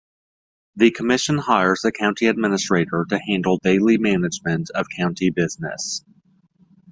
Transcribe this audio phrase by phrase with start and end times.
[0.77, 6.03] The commission hires a County Administrator to handle daily management of county business.